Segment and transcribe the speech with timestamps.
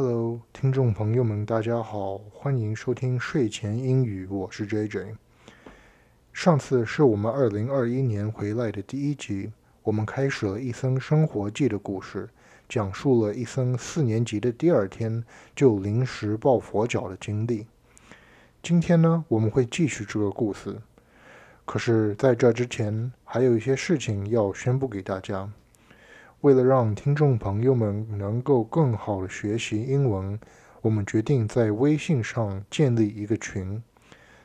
[0.00, 5.16] Hello，听众朋友们，大家好，欢迎收听睡前英语，我是 JJ。
[6.32, 9.50] 上次是我们二零二一年回来的第一集，
[9.82, 12.28] 我们开始了一森生活记的故事，
[12.68, 15.24] 讲述了一森四年级的第二天
[15.56, 17.66] 就临时抱佛脚的经历。
[18.62, 20.76] 今天呢，我们会继续这个故事。
[21.64, 25.50] 可是，在这之前，还有一些事情要宣布给大家。
[26.42, 30.38] 为了让听众朋友们能够更好的学习英文，
[30.80, 33.82] 我们决定在微信上建立一个群。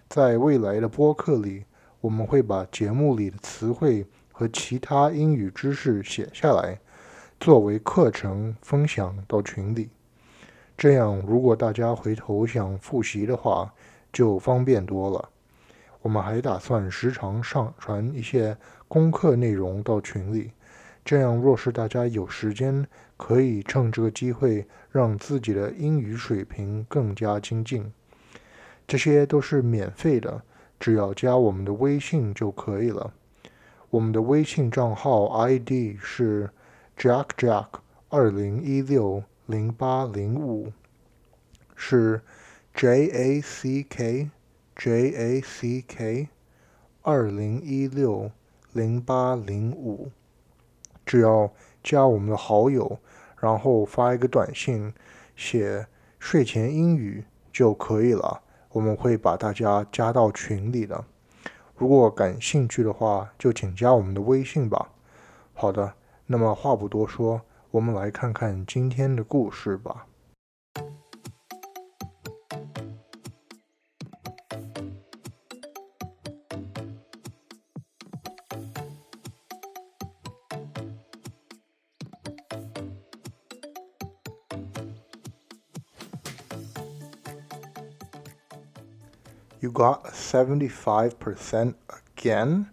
[0.09, 1.65] 在未来的播客里，
[2.01, 6.79] 我们会把节目里的词汇和其他英语知识写下来，
[7.39, 9.89] 作为课程分享到群里。
[10.75, 13.71] 这样，如果大家回头想复习的话，
[14.11, 15.29] 就方便多了。
[16.01, 20.49] 我们还打算时常上传一些功课内容到群里。
[21.05, 27.91] 这样，若是大家有时间，可以趁这个机会让自己的英语水平更加精进。
[28.87, 30.41] 这些都是免费的，
[30.79, 33.13] 只要加我们的微信就可以了。
[33.89, 36.49] 我们的微信账号 ID 是
[36.97, 37.67] Jack Jack
[38.09, 40.71] 二零一六零八零五，
[41.75, 42.21] 是
[42.73, 44.29] J A C K
[44.75, 46.29] J A C K
[47.01, 48.31] 二零一六
[48.71, 50.09] 零八零五。
[51.05, 51.51] 只要
[51.83, 52.99] 加我们的好友，
[53.39, 54.93] 然后发一个短信，
[55.35, 55.87] 写
[56.19, 58.41] “睡前英语”就可以了。
[58.71, 61.03] 我们会把大家加到群里的。
[61.75, 64.89] 如果感兴趣的话，就请加我们的微信吧。
[65.53, 65.93] 好的，
[66.25, 70.07] 那么话不多说，我们来看看今天的故事吧。
[89.62, 92.70] You got 75% again?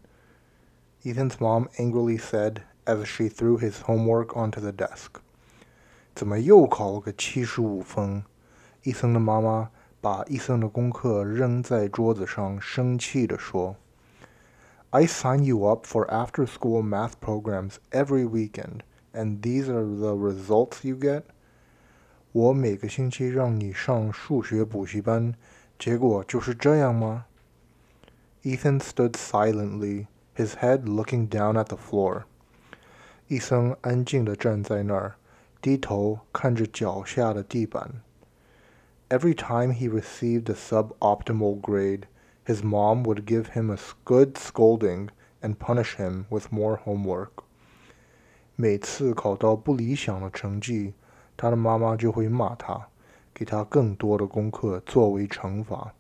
[1.04, 5.20] Ethan's mom angrily said as she threw his homework onto the desk.
[6.14, 8.24] 怎么又考了个七十五分？
[8.84, 13.78] 伊森的妈妈把伊森的功课扔在桌子上，生气地说：“
[14.92, 20.96] I sign you up for after-school math programs every weekend, and these are the results you
[20.96, 21.24] get.”
[22.32, 25.34] 我每个星期让你上数学补习班。
[25.81, 27.25] 结果就是这样吗
[28.43, 32.25] ？Ethan stood silently, his head looking down at the floor.
[33.29, 35.15] 伊森安静地站在那儿，
[35.63, 38.03] 低头看着脚下的地板。
[39.09, 42.03] Every time he received a suboptimal grade,
[42.45, 45.09] his mom would give him a good scolding
[45.41, 47.31] and punish him with more homework.
[48.55, 50.93] 每次考到不理想的成绩，
[51.39, 52.90] 他的妈妈就会骂他。
[53.41, 55.95] 给他更多的功课作为惩罚。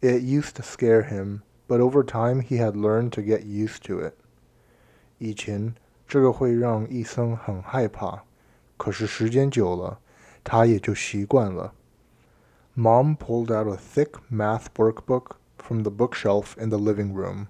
[0.00, 4.00] It used to scare him, but over time he had learned to get used to
[4.00, 4.14] it.
[5.18, 5.76] 以前
[6.08, 8.24] 这个会让伊森很害怕，
[8.76, 10.00] 可是时间久了，
[10.42, 11.72] 他也就习惯了。
[12.76, 17.46] Mom pulled out a thick math workbook from the bookshelf in the living room.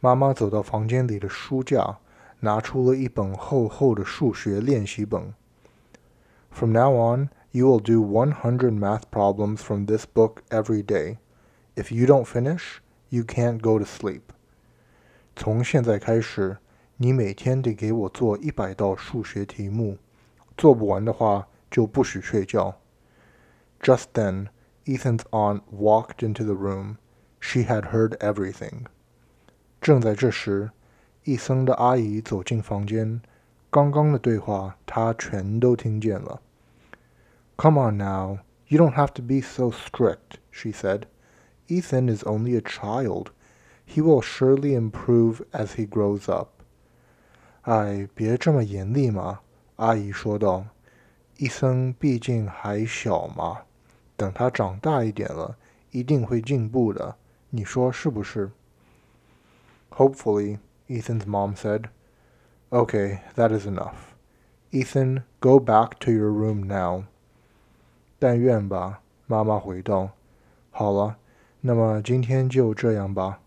[0.00, 1.98] 妈妈走到房间里的书架，
[2.40, 5.34] 拿出了一本厚厚的数学练习本。
[6.50, 11.18] From now on, you will do 100 math problems from this book every day.
[11.76, 14.22] If you don't finish, you can't go to sleep.
[15.36, 16.58] 从现在开始，
[16.96, 19.98] 你每天得给我做一百道数学题目，
[20.56, 22.80] 做不完的话就不许睡觉。
[23.80, 24.48] Just then,
[24.84, 26.96] Ethan's aunt walked into the room.
[27.38, 28.86] She had heard everything.
[29.80, 30.72] 正在这时，
[31.22, 33.20] 伊森的阿姨走进房间，
[33.70, 36.40] 刚刚的对话她全都听见了。
[37.56, 41.06] Come on now, you don't have to be so strict, she said.
[41.68, 43.30] Ethan is only a child.
[43.86, 46.62] He will surely improve as he grows up.
[47.62, 49.40] 哎，别这么严厉嘛，
[49.76, 50.66] 阿姨说道。
[51.36, 53.62] 伊森毕竟还小嘛，
[54.16, 55.56] 等他长大一点了，
[55.90, 57.16] 一定会进步的。
[57.50, 58.50] 你说是不是
[59.90, 60.58] ？Hopefully,
[60.88, 61.84] Ethan's mom said.
[62.70, 64.14] Okay, that is enough.
[64.70, 67.04] Ethan, go back to your room now.
[68.23, 70.11] 但愿吧，妈妈回道。
[70.71, 71.17] 好了，
[71.61, 73.39] 那么今天就这样吧。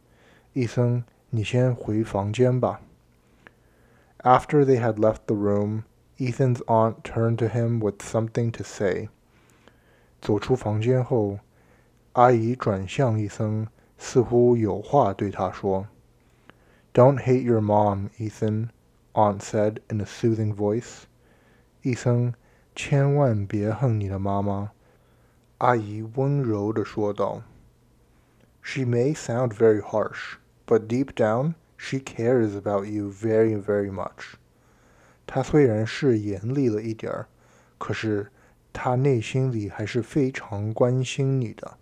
[0.53, 2.81] 伊森，你先回房间吧。
[4.19, 5.83] After they had left the room,
[6.19, 9.09] Ethan's aunt turned to him with something to say.
[10.21, 11.39] 走出房间后，
[12.13, 13.69] 阿姨转向伊森，
[13.99, 15.87] 似乎有话对他说。
[16.95, 18.69] Don't hate your mom, Ethan,
[19.15, 21.05] Aunt said in a soothing voice.
[21.83, 22.35] 伊森。
[22.77, 24.73] 千万别恨你的妈妈。”
[25.59, 27.43] 阿姨温柔地说道。
[28.63, 34.35] She may sound very harsh, but deep down she cares about you very, very much.
[35.27, 37.27] 她虽然是严厉了一点儿，
[37.79, 38.31] 可是
[38.73, 41.77] 她内心里还是非常关心你的。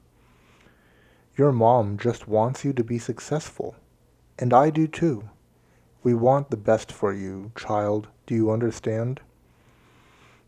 [1.37, 3.75] Your mom just wants you to be successful,
[4.37, 5.25] and I do too.
[6.03, 8.05] We want the best for you, child.
[8.27, 9.19] Do you understand?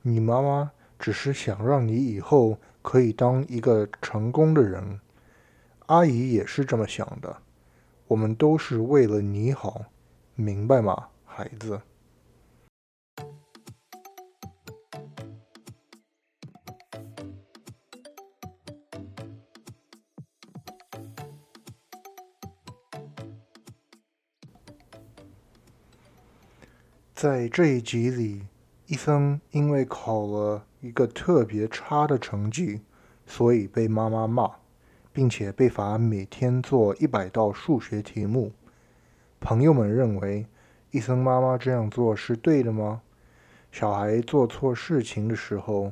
[0.10, 5.02] 你妈妈只是想让你以后可以当一个成功的人。
[5.88, 7.42] 阿姨也是这么想的。
[8.08, 9.84] 我们都是为了你好，
[10.36, 11.82] 明白吗，孩子？
[27.14, 28.44] 在这一集里，
[28.90, 32.80] 伊森因为考了一个特别差的成绩，
[33.26, 34.50] 所以被妈妈骂，
[35.12, 38.54] 并且被罚每天做一百道数学题目。
[39.42, 40.46] 朋友们认为，
[40.92, 43.02] 伊森妈妈这样做是对的吗？
[43.74, 45.92] 小孩做错事情的时候，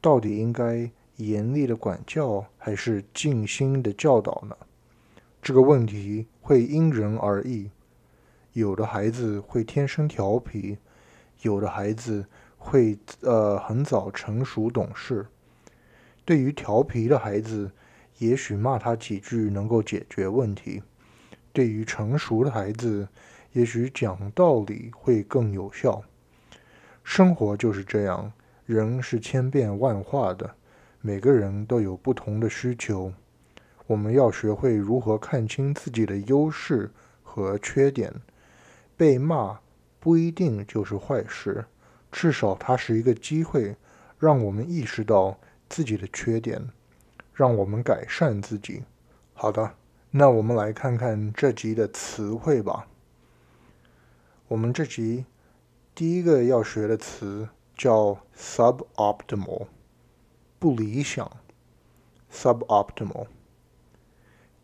[0.00, 4.56] 到底应该严厉的管教，还是静心的教导呢？
[5.40, 7.70] 这个问题会因人而异。
[8.54, 10.78] 有的孩子会天生调皮，
[11.42, 12.24] 有的孩子
[12.56, 15.26] 会呃很早成熟懂事。
[16.24, 17.70] 对于调皮的孩子，
[18.18, 20.82] 也许骂他几句能够解决问题；
[21.52, 23.08] 对于成熟的孩子，
[23.52, 26.02] 也许讲道理会更有效。
[27.02, 28.30] 生活就是这样，
[28.66, 30.54] 人是千变万化的，
[31.00, 33.12] 每个人都有不同的需求。
[33.86, 36.90] 我们要学会如何看清自己的优势
[37.22, 38.12] 和缺点。
[38.94, 39.60] 被骂
[40.00, 41.66] 不一定就是坏事，
[42.12, 43.76] 至少它是一个机会，
[44.18, 46.70] 让我们意识到自己的缺点，
[47.32, 48.84] 让我们改善自己。
[49.34, 49.74] 好的，
[50.10, 52.86] 那我们来看看这集的词汇吧。
[54.48, 55.26] 我们这集
[55.94, 59.66] 第一个要学的词叫 suboptimal，
[60.58, 61.30] 不理想。
[62.32, 63.26] suboptimal。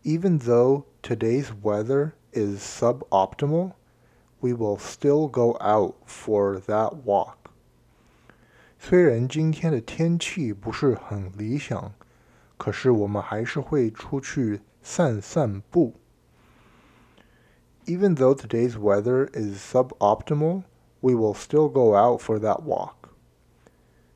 [0.03, 3.71] Even though today's weather is suboptimal.
[4.44, 7.36] we will still go out for that walk.
[8.78, 11.92] 虽然今天的天气不是很理想，
[12.56, 15.94] 可是我们还是会出去散散步。
[17.86, 20.62] Even though today's weather is suboptimal,
[21.00, 22.94] we will still go out for that walk.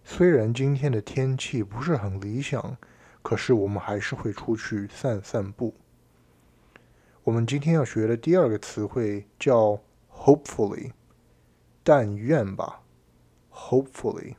[0.05, 2.77] 虽然今天的天气不是很理想，
[3.23, 5.75] 可是我们还是会出去散散步。
[7.25, 9.81] 我们今天要学的第二个词汇叫
[10.19, 10.93] hopefully.
[11.83, 12.81] 但愿吧
[13.51, 14.37] hopefully.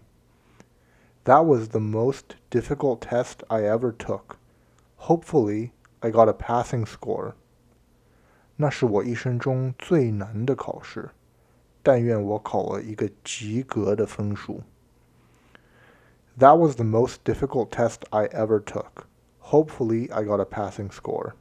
[1.26, 4.38] That was the most difficult test I ever took.
[4.98, 7.34] Hopefully, I got a passing score.
[8.58, 11.10] 那是我一生中最难的考试，
[11.84, 14.62] 但愿我考了一个及格的分数。
[16.38, 19.06] That was the most difficult test I ever took.
[19.40, 21.34] Hopefully, I got a passing score.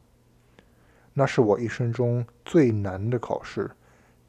[1.13, 3.71] 那是我一生中最难的考试，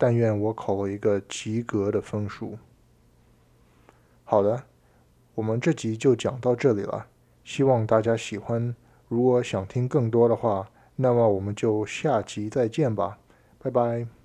[0.01, 2.57] 但愿我考了一个及格的分数。
[4.25, 4.63] 好的，
[5.35, 7.07] 我们这集就讲到这里了，
[7.45, 8.75] 希望大家喜欢。
[9.09, 13.19] 如果想听更多的话，那么我们就下集再见吧，
[13.59, 14.20] 拜拜。